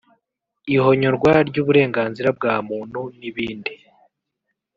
[0.75, 3.73] ihonyorwa ry’uburenganzira bwa muntu n’ibindi